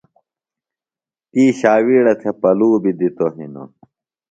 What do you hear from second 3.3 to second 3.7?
ہِنوۡ۔